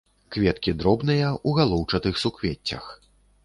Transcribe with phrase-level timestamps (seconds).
[0.35, 2.93] Кветкі дробныя, у галоўчатых суквеццях.